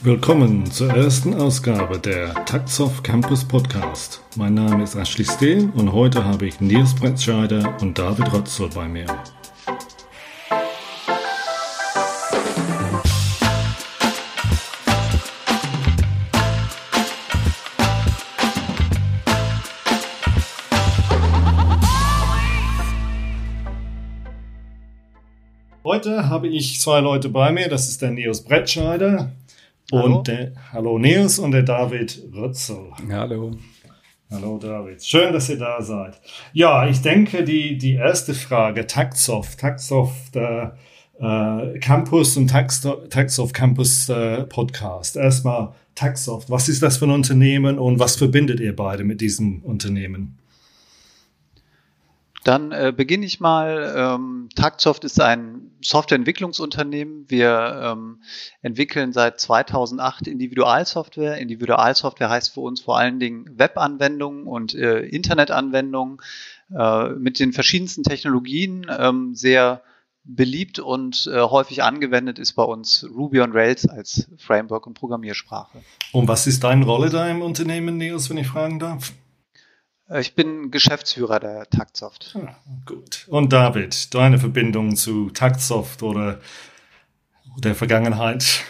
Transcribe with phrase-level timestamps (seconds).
[0.00, 4.22] Willkommen zur ersten Ausgabe der Taxoff Campus Podcast.
[4.36, 8.86] Mein Name ist Ashley Steele und heute habe ich Nils Brettscheider und David Rotzel bei
[8.86, 9.06] mir.
[25.82, 27.68] Heute habe ich zwei Leute bei mir.
[27.68, 29.32] Das ist der Nils Brettscheider
[29.90, 30.18] Hallo.
[30.18, 32.90] und der Hallo Nils und der David Rützel.
[33.10, 33.52] Hallo.
[34.30, 35.02] Hallo David.
[35.02, 36.20] Schön, dass ihr da seid.
[36.52, 40.68] Ja, ich denke, die, die erste Frage, Taxoft, Taxoft äh,
[41.18, 45.16] äh, Campus und Taxoft Campus äh, Podcast.
[45.16, 49.62] Erstmal Taxoft, was ist das für ein Unternehmen und was verbindet ihr beide mit diesem
[49.62, 50.38] Unternehmen?
[52.44, 53.94] Dann äh, beginne ich mal.
[53.96, 57.24] Ähm, Taktsoft ist ein Softwareentwicklungsunternehmen.
[57.28, 58.22] Wir ähm,
[58.62, 61.38] entwickeln seit 2008 Individualsoftware.
[61.38, 66.18] Individualsoftware heißt für uns vor allen Dingen Webanwendungen und äh, Internetanwendungen
[66.74, 68.86] äh, mit den verschiedensten Technologien.
[68.96, 69.82] Ähm, sehr
[70.28, 75.78] beliebt und äh, häufig angewendet ist bei uns Ruby on Rails als Framework und Programmiersprache.
[76.12, 79.12] Und was ist deine Rolle da im Unternehmen, Nils, wenn ich fragen darf?
[80.08, 82.36] Äh, ich bin Geschäftsführer der Taktsoft.
[82.36, 82.54] Ah,
[82.86, 83.26] gut.
[83.28, 86.40] Und David, deine Verbindung zu Taktsoft oder
[87.58, 88.64] der Vergangenheit?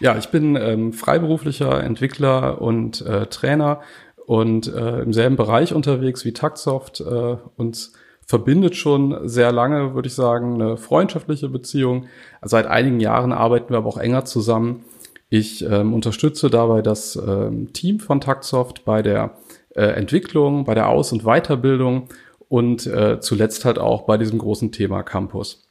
[0.00, 3.80] Ja, ich bin ähm, freiberuflicher Entwickler und äh, Trainer
[4.26, 7.00] und äh, im selben Bereich unterwegs wie Taktsoft.
[7.00, 7.92] Äh, uns
[8.26, 12.06] verbindet schon sehr lange, würde ich sagen, eine freundschaftliche Beziehung.
[12.42, 14.84] Seit einigen Jahren arbeiten wir aber auch enger zusammen.
[15.28, 19.36] Ich ähm, unterstütze dabei das ähm, Team von Taktsoft bei der
[19.74, 22.08] äh, Entwicklung, bei der Aus- und Weiterbildung
[22.48, 25.64] und äh, zuletzt halt auch bei diesem großen Thema Campus.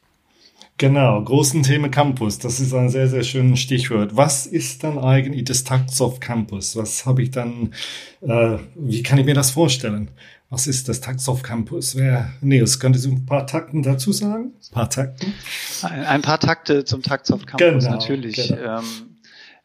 [0.78, 4.18] Genau, großen Thema Campus, das ist ein sehr, sehr schönes Stichwort.
[4.18, 6.76] Was ist dann eigentlich das Taxoft Campus?
[6.76, 7.74] Was habe ich dann,
[8.22, 10.09] äh, wie kann ich mir das vorstellen?
[10.50, 11.96] Was ist das Taxoft Campus?
[11.96, 14.53] Wer, Nils, könntest du ein paar Takten dazu sagen?
[14.70, 15.34] Ein paar Takten?
[15.84, 18.50] Ein, ein paar Takte zum Taxoft Campus, genau, natürlich.
[18.50, 18.80] Genau.
[18.80, 19.12] Ähm,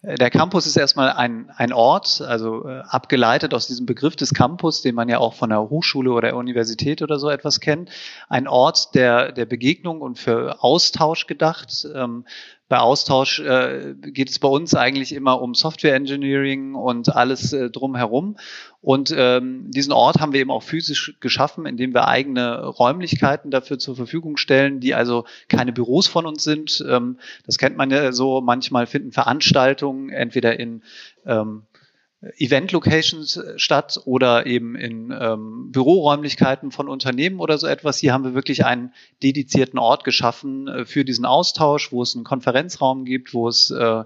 [0.02, 4.80] der Campus ist erstmal ein, ein Ort, also äh, abgeleitet aus diesem Begriff des Campus,
[4.80, 7.90] den man ja auch von der Hochschule oder der Universität oder so etwas kennt.
[8.28, 11.84] Ein Ort der, der Begegnung und für Austausch gedacht.
[11.92, 12.24] Ähm,
[12.68, 17.70] bei Austausch äh, geht es bei uns eigentlich immer um Software Engineering und alles äh,
[17.70, 18.36] drumherum.
[18.80, 23.78] Und ähm, diesen Ort haben wir eben auch physisch geschaffen, indem wir eigene Räumlichkeiten dafür
[23.78, 26.84] zur Verfügung stellen, die also keine Büros von uns sind.
[26.88, 28.40] Ähm, das kennt man ja so.
[28.40, 30.82] Manchmal finden Veranstaltungen entweder in
[31.26, 31.62] ähm,
[32.20, 37.98] Event-Locations äh, statt oder eben in ähm, Büroräumlichkeiten von Unternehmen oder so etwas.
[37.98, 38.92] Hier haben wir wirklich einen
[39.22, 44.02] dedizierten Ort geschaffen äh, für diesen Austausch, wo es einen Konferenzraum gibt, wo es äh,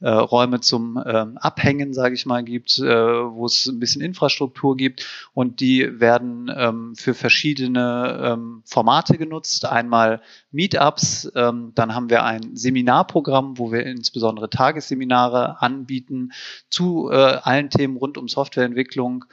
[0.00, 4.76] äh, Räume zum äh, Abhängen, sage ich mal, gibt, äh, wo es ein bisschen Infrastruktur
[4.76, 9.66] gibt und die werden ähm, für verschiedene ähm, Formate genutzt.
[9.66, 16.32] Einmal Meetups, ähm, dann haben wir ein Seminarprogramm, wo wir insbesondere Tagesseminare anbieten
[16.68, 19.24] zu äh, allen Themen rund um Softwareentwicklung.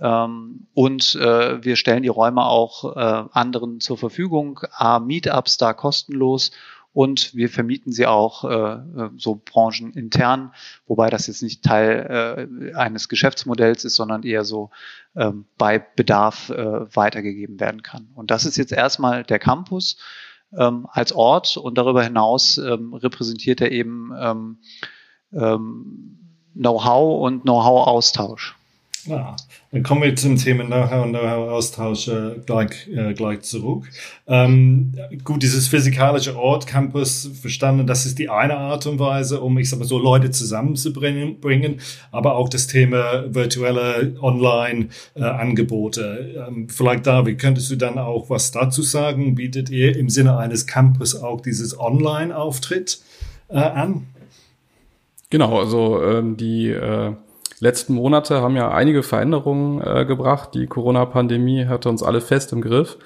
[0.00, 4.60] Ähm, und äh, wir stellen die Räume auch äh, anderen zur Verfügung.
[4.72, 6.50] A, Meetups da kostenlos
[6.92, 10.52] und wir vermieten sie auch äh, äh, so branchenintern,
[10.86, 14.70] wobei das jetzt nicht Teil äh, eines Geschäftsmodells ist, sondern eher so
[15.14, 18.08] ähm, bei Bedarf äh, weitergegeben werden kann.
[18.14, 19.98] Und das ist jetzt erstmal der Campus
[20.56, 24.58] ähm, als Ort und darüber hinaus ähm, repräsentiert er eben ähm,
[25.32, 28.56] ähm, Know-how und Know-how-Austausch.
[29.06, 29.34] Ja,
[29.72, 33.88] dann kommen wir zum Thema nachher und Know-how-Austausch äh, gleich, äh, gleich zurück.
[34.26, 34.92] Ähm,
[35.24, 39.70] gut, dieses physikalische Ort, Campus, verstanden, das ist die eine Art und Weise, um, ich
[39.70, 41.80] sag mal so, Leute zusammenzubringen, bringen,
[42.12, 46.34] aber auch das Thema virtuelle Online-Angebote.
[46.36, 49.34] Äh, ähm, vielleicht, David, könntest du dann auch was dazu sagen?
[49.34, 53.00] Bietet ihr im Sinne eines Campus auch dieses Online-Auftritt
[53.48, 54.06] äh, an?
[55.30, 57.14] Genau, also ähm, die äh
[57.60, 60.54] letzten Monate haben ja einige Veränderungen äh, gebracht.
[60.54, 62.98] Die Corona-Pandemie hatte uns alle fest im Griff.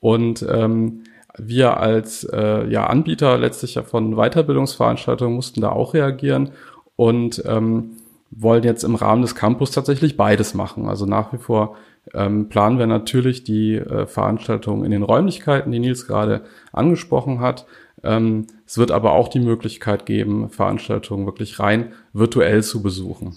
[0.00, 1.04] Und ähm,
[1.38, 6.50] wir als äh, ja, Anbieter letztlich ja von Weiterbildungsveranstaltungen mussten da auch reagieren
[6.96, 7.96] und ähm,
[8.30, 10.88] wollen jetzt im Rahmen des Campus tatsächlich beides machen.
[10.88, 11.76] Also nach wie vor
[12.14, 16.42] ähm, planen wir natürlich die äh, Veranstaltungen in den Räumlichkeiten, die Nils gerade
[16.72, 17.66] angesprochen hat.
[18.02, 23.36] Ähm, es wird aber auch die Möglichkeit geben, Veranstaltungen wirklich rein virtuell zu besuchen.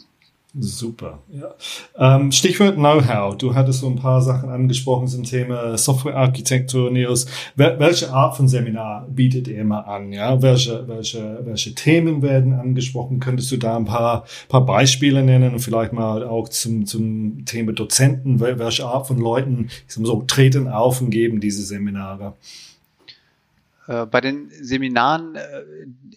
[0.60, 1.24] Super.
[1.32, 1.56] Ja.
[1.98, 3.36] Ähm, Stichwort Know-how.
[3.36, 7.26] Du hattest so ein paar Sachen angesprochen zum Thema Softwarearchitektur, Nils.
[7.56, 10.14] Wel welche Art von Seminar bietet ihr mal an?
[10.14, 13.20] Ja, welche, welche, welche Themen werden angesprochen?
[13.20, 17.74] Könntest du da ein paar, paar Beispiele nennen und vielleicht mal auch zum, zum Thema
[17.74, 18.40] Dozenten?
[18.40, 22.36] Welche Art von Leuten, ich sag mal so, treten auf und geben diese Seminare?
[23.88, 25.64] Äh, bei den Seminaren äh,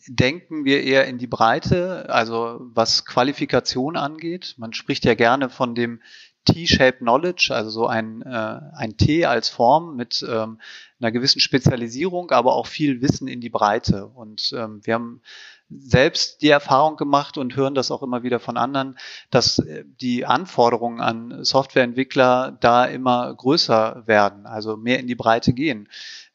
[0.09, 4.55] denken wir eher in die Breite, also was Qualifikation angeht.
[4.59, 6.01] Man spricht ja gerne von dem
[6.45, 10.61] T-Shaped Knowledge, also so ein, äh, ein T als Form mit ähm,
[11.01, 14.07] einer gewissen Spezialisierung, aber auch viel Wissen in die Breite.
[14.07, 15.23] Und ähm, wir haben
[15.69, 18.97] selbst die Erfahrung gemacht und hören das auch immer wieder von anderen,
[19.31, 19.61] dass
[20.01, 25.89] die Anforderungen an Softwareentwickler da immer größer werden, also mehr in die Breite gehen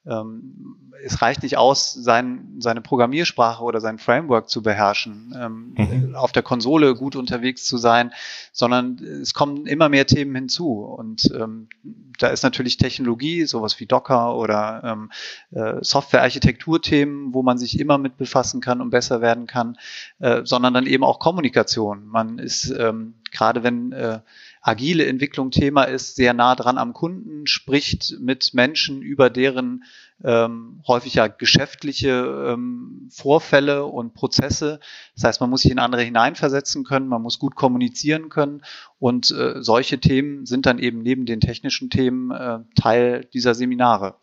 [0.05, 6.15] ähm, es reicht nicht aus, sein, seine Programmiersprache oder sein Framework zu beherrschen, ähm, mhm.
[6.15, 8.11] auf der Konsole gut unterwegs zu sein,
[8.51, 10.79] sondern es kommen immer mehr Themen hinzu.
[10.79, 11.69] Und ähm,
[12.17, 15.11] da ist natürlich Technologie, sowas wie Docker oder ähm,
[15.51, 19.77] äh, Software-Architekturthemen, wo man sich immer mit befassen kann und besser werden kann,
[20.19, 22.07] äh, sondern dann eben auch Kommunikation.
[22.07, 24.19] Man ist ähm, gerade wenn äh,
[24.61, 29.83] agile Entwicklung Thema ist, sehr nah dran am Kunden, spricht mit Menschen über deren
[30.23, 34.79] ähm, häufig ja geschäftliche ähm, Vorfälle und Prozesse.
[35.15, 38.61] Das heißt, man muss sich in andere hineinversetzen können, man muss gut kommunizieren können
[38.99, 44.17] und äh, solche Themen sind dann eben neben den technischen Themen äh, Teil dieser Seminare.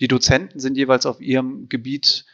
[0.00, 2.26] Die Dozenten sind jeweils auf ihrem Gebiet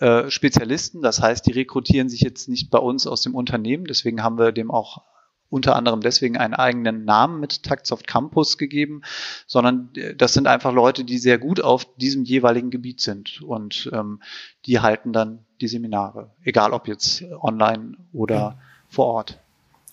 [0.00, 4.22] äh, Spezialisten, das heißt, die rekrutieren sich jetzt nicht bei uns aus dem Unternehmen, deswegen
[4.22, 5.02] haben wir dem auch
[5.50, 9.02] unter anderem deswegen einen eigenen Namen mit Taktsoft Campus gegeben,
[9.46, 13.90] sondern äh, das sind einfach Leute, die sehr gut auf diesem jeweiligen Gebiet sind und
[13.92, 14.20] ähm,
[14.66, 18.58] die halten dann die Seminare, egal ob jetzt online oder ja.
[18.88, 19.38] vor Ort.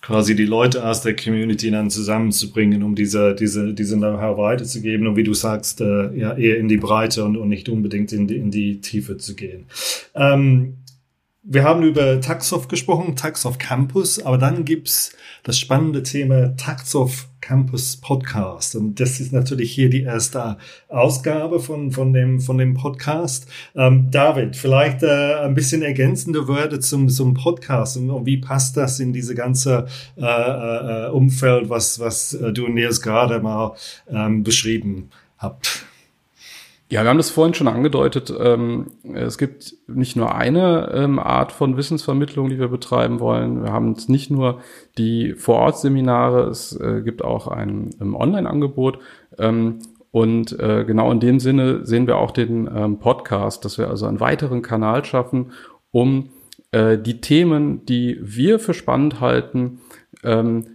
[0.01, 5.15] Quasi die Leute aus der Community dann zusammenzubringen, um diese, diese, diese Know-how weiterzugeben und
[5.15, 8.37] wie du sagst, äh, ja, eher in die Breite und, und nicht unbedingt in die,
[8.37, 9.65] in die Tiefe zu gehen.
[10.13, 10.75] Ähm,
[11.49, 17.95] wir haben über Taxoff gesprochen, Taxoff Campus, aber dann gibt's das spannende Thema Taxoff Campus
[17.95, 18.75] Podcast.
[18.75, 20.57] Und das ist natürlich hier die erste
[20.89, 23.47] Ausgabe von, von, dem, von dem Podcast.
[23.75, 28.99] Ähm, David, vielleicht äh, ein bisschen ergänzende Wörter zum, zum Podcast und wie passt das
[28.99, 33.73] in diese ganze äh, äh, Umfeld, was, was äh, du und Nils gerade mal
[34.09, 35.86] ähm, beschrieben habt?
[36.89, 38.33] Ja, wir haben das vorhin schon angedeutet.
[38.39, 43.61] Ähm, es gibt nicht nur eine ähm, Art von Wissensvermittlung, die wir betreiben wollen.
[43.61, 44.61] Wir haben nicht nur
[44.97, 48.99] die Vorortseminare, es äh, gibt auch ein ähm, Online-Angebot.
[50.11, 54.19] Und äh, genau in dem Sinne sehen wir auch den Podcast, dass wir also einen
[54.19, 55.51] weiteren Kanal schaffen,
[55.91, 56.29] um
[56.71, 59.81] äh, die Themen, die wir für spannend halten,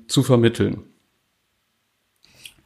[0.06, 0.84] zu vermitteln.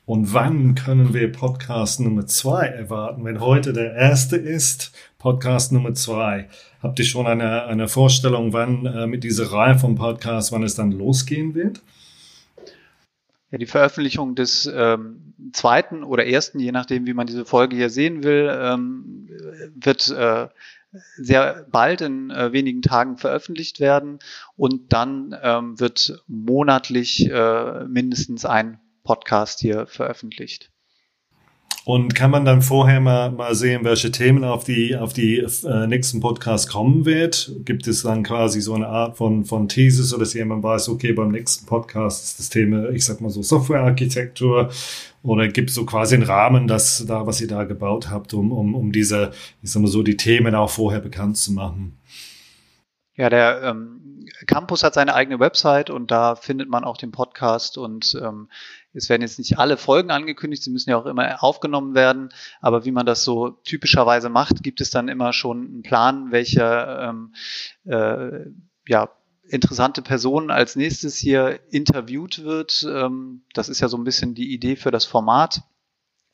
[0.06, 3.24] Und wann können wir Podcast Nummer zwei erwarten?
[3.24, 6.48] Wenn heute der erste ist, Podcast Nummer zwei.
[6.80, 10.76] Habt ihr schon eine, eine Vorstellung, wann äh, mit dieser Reihe von Podcasts, wann es
[10.76, 11.82] dann losgehen wird?
[13.50, 17.90] Ja, die Veröffentlichung des ähm, zweiten oder ersten, je nachdem, wie man diese Folge hier
[17.90, 19.28] sehen will, ähm,
[19.74, 20.46] wird äh,
[21.16, 24.20] sehr bald in äh, wenigen Tagen veröffentlicht werden
[24.56, 30.70] und dann ähm, wird monatlich äh, mindestens ein Podcast hier veröffentlicht.
[31.86, 35.86] Und kann man dann vorher mal, mal sehen, welche Themen auf die, auf die äh,
[35.86, 37.52] nächsten Podcasts kommen wird?
[37.64, 41.12] Gibt es dann quasi so eine Art von, von Thesis, oder dass jemand weiß, okay,
[41.12, 44.70] beim nächsten Podcast ist das Thema, ich sag mal so, Softwarearchitektur?
[45.22, 48.50] Oder gibt es so quasi einen Rahmen, das da, was ihr da gebaut habt, um,
[48.50, 49.30] um, um diese,
[49.62, 51.96] ich sag mal so, die Themen auch vorher bekannt zu machen?
[53.14, 54.05] Ja, der ähm,
[54.46, 58.48] Campus hat seine eigene Website und da findet man auch den Podcast und ähm,
[58.92, 62.30] es werden jetzt nicht alle Folgen angekündigt, sie müssen ja auch immer aufgenommen werden,
[62.60, 66.62] aber wie man das so typischerweise macht, gibt es dann immer schon einen Plan, welche
[67.00, 67.34] ähm,
[67.84, 68.50] äh,
[68.88, 69.10] ja,
[69.48, 72.86] interessante Person als nächstes hier interviewt wird.
[72.88, 75.62] Ähm, das ist ja so ein bisschen die Idee für das Format,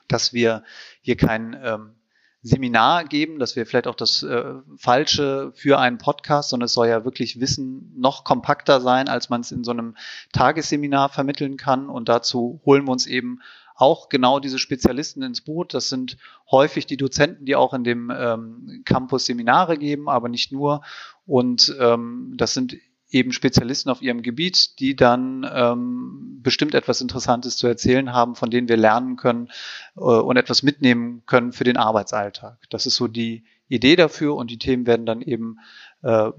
[0.09, 0.65] dass wir
[1.01, 1.95] hier kein ähm,
[2.43, 6.89] Seminar geben, das wäre vielleicht auch das äh, Falsche für einen Podcast, sondern es soll
[6.89, 9.97] ja wirklich Wissen noch kompakter sein, als man es in so einem
[10.33, 11.89] Tagesseminar vermitteln kann.
[11.89, 13.41] Und dazu holen wir uns eben
[13.77, 15.73] auch genau diese Spezialisten ins Boot.
[15.73, 16.17] Das sind
[16.51, 20.83] häufig die Dozenten, die auch in dem ähm, Campus Seminare geben, aber nicht nur.
[21.27, 22.77] Und ähm, das sind
[23.13, 28.51] eben Spezialisten auf ihrem Gebiet, die dann ähm, bestimmt etwas Interessantes zu erzählen haben, von
[28.51, 29.49] denen wir lernen können
[29.97, 32.59] äh, und etwas mitnehmen können für den Arbeitsalltag.
[32.71, 35.59] Das ist so die Idee dafür und die Themen werden dann eben
[36.03, 36.31] äh,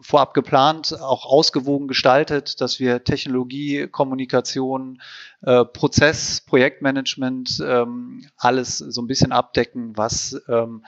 [0.00, 5.02] vorab geplant, auch ausgewogen gestaltet, dass wir Technologie, Kommunikation,
[5.42, 10.84] äh, Prozess, Projektmanagement, ähm, alles so ein bisschen abdecken, was ähm,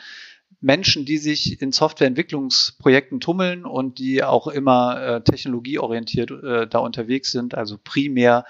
[0.61, 7.31] Menschen, die sich in Softwareentwicklungsprojekten tummeln und die auch immer äh, technologieorientiert äh, da unterwegs
[7.31, 8.45] sind, also primär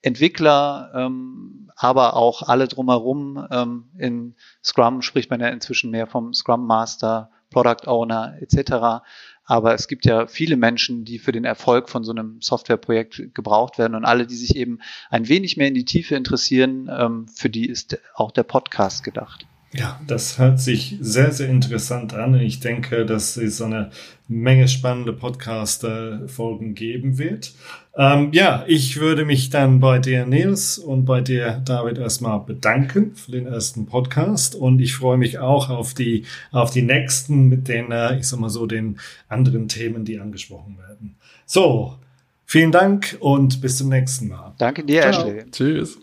[0.00, 3.44] Entwickler, ähm, aber auch alle drumherum.
[3.50, 9.02] Ähm, in Scrum spricht man ja inzwischen mehr vom Scrum Master, Product Owner etc.
[9.44, 13.78] Aber es gibt ja viele Menschen, die für den Erfolg von so einem Softwareprojekt gebraucht
[13.78, 14.78] werden und alle, die sich eben
[15.10, 19.46] ein wenig mehr in die Tiefe interessieren, ähm, für die ist auch der Podcast gedacht.
[19.72, 22.34] Ja, das hört sich sehr, sehr interessant an.
[22.40, 23.90] Ich denke, dass es eine
[24.26, 27.52] Menge spannende Podcast-Folgen geben wird.
[27.94, 33.14] Ähm, ja, ich würde mich dann bei dir, Nils, und bei dir, David, erstmal bedanken
[33.14, 34.54] für den ersten Podcast.
[34.54, 38.40] Und ich freue mich auch auf die, auf die nächsten mit den, äh, ich sag
[38.40, 38.98] mal so, den
[39.28, 41.16] anderen Themen, die angesprochen werden.
[41.44, 41.98] So,
[42.46, 44.54] vielen Dank und bis zum nächsten Mal.
[44.56, 45.28] Danke dir, Ciao.
[45.28, 45.50] Ashley.
[45.50, 45.98] Tschüss.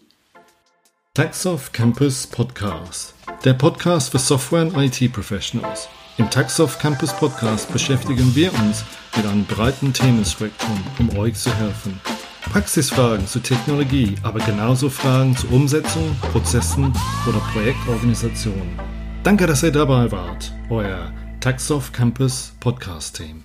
[1.15, 3.14] Taxoff Campus Podcast.
[3.44, 5.88] Der Podcast für Software- und IT-Professionals.
[6.17, 8.84] Im Taxoff Campus Podcast beschäftigen wir uns
[9.15, 12.00] mit einem breiten Themenspektrum, um euch zu helfen.
[12.41, 16.94] Praxisfragen zur Technologie, aber genauso Fragen zur Umsetzung, Prozessen
[17.27, 18.79] oder Projektorganisation.
[19.24, 20.51] Danke, dass ihr dabei wart.
[20.70, 23.44] Euer Taxoff Campus Podcast Team.